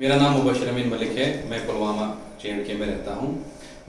[0.00, 2.06] मेरा नाम मुबशर अमीन मलिक है। मैं पुलवामा
[2.40, 3.28] जे के में रहता हूँ।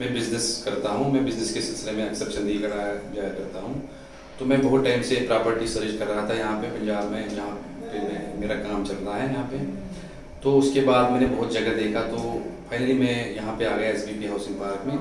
[0.00, 3.74] मैं बिज़नेस करता हूँ। मैं बिज़नेस के सिलसिले में अक्सर चंडीगढ़ आया, जाया करता हूँ।
[4.38, 7.50] तो मैं बहुत टाइम से प्रॉपर्टी सर्च कर रहा था यहाँ पे पंजाब में, जहाँ
[7.82, 9.58] पे मैं, मेरा काम चल रहा है यहाँ पे।
[10.42, 12.18] तो उसके बाद मैंने बहुत जगह देखा तो
[12.70, 14.98] फाइनली मैं यहाँ पे आ गया एस हाउसिंग पार्क में।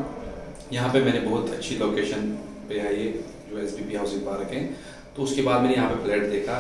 [0.74, 2.28] यहाँ पे मैंने बहुत अच्छी लोकेशन
[2.70, 2.94] पे है,
[3.50, 4.66] जो एस हाउसिंग पार्क है।
[5.16, 6.60] तो उसके बाद मैंने यहाँ पे फ्लैट देखा।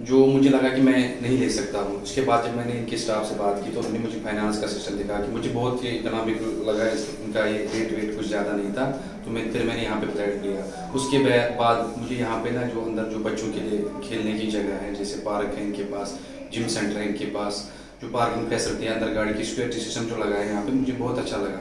[0.00, 3.28] जो मुझे लगा कि मैं नहीं ले सकता हूँ। उसके बाद जब मैंने इनके स्टाफ
[3.28, 6.40] से बात की तो उन्होंने मुझे फाइनेंस का सिस्टम दिखा कि मुझे बहुत ही इकोनॉमिक
[6.68, 6.86] लगा
[7.24, 8.86] इनका ये रेट वेट कुछ ज़्यादा नहीं था
[9.24, 11.18] तो मैं फिर मैंने यहाँ पे फ्लैट लिया उसके
[11.56, 14.94] बाद मुझे यहाँ पे ना जो अंदर जो बच्चों के लिए खेलने की जगह है,
[14.94, 16.18] जैसे पार्क है इनके पास
[16.52, 17.68] जिम सेंटर है इनके पास,
[18.02, 20.92] जो पार्किंग फैसिलिटी है, अंदर गाड़ी की सिक्योरिटी सिस्टम जो लगा है यहाँ पे, मुझे
[20.94, 21.60] बहुत अच्छा लगा।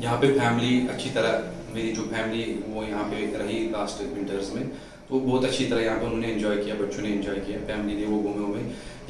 [0.00, 1.42] यहाँ पे फैमिली अच्छी तरह,
[1.74, 4.64] मेरी जो फैमिली वो यहाँ पे रही लास्ट विंटर्स में
[5.12, 8.04] तो बहुत अच्छी तरह यहाँ पर उन्होंने एंजॉय किया, बच्चों ने एंजॉय किया फैमिली ने
[8.06, 8.60] वो घूमे हुए।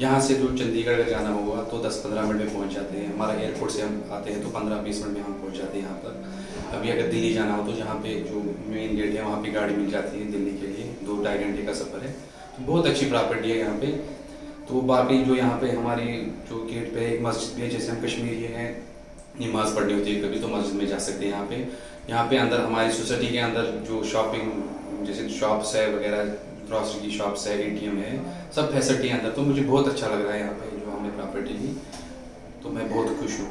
[0.01, 3.33] यहाँ से जो चंडीगढ़ अगर जाना होगा तो 10-15 मिनट में पहुँच जाते हैं। हमारा
[3.35, 6.75] एयरपोर्ट से हम आते हैं तो 15-20 मिनट में हम पहुँच जाते हैं यहाँ पर।
[6.77, 9.75] अभी अगर दिल्ली जाना हो तो जहाँ पे जो मेन गेट है वहाँ पे गाड़ी
[9.75, 12.11] मिल जाती है दिल्ली के लिए। दो ढाई घंटे का सफ़र है।
[12.57, 13.91] तो बहुत अच्छी प्रॉपर्टी है यहाँ पे।
[14.67, 16.17] तो बाकी जो यहाँ पे हमारी
[16.49, 18.69] जो गेट पे एक मस्जिद भी है, जैसे हम कश्मीरी हैं
[19.41, 21.55] नमाज़ पढ़नी होती है, कभी तो मस्जिद में जा सकते हैं यहाँ पे।
[22.09, 24.51] यहाँ पे अंदर हमारी सोसाइटी के अंदर जो शॉपिंग,
[25.05, 26.23] जैसे शॉप्स है वगैरह,
[26.67, 28.11] ग्रॉसरी की शॉप्स है, एटीएम है,
[28.55, 31.53] सब फैसिलिटी अंदर। तो मुझे बहुत अच्छा लग रहा है यहाँ पे जो हमने प्रॉपर्टी
[31.53, 31.75] ली।
[32.63, 33.49] तो मैं बहुत खुश हूँ।